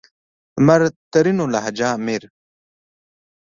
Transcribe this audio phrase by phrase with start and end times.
[0.57, 0.81] لمر؛
[1.13, 2.23] ترينو لهجه مير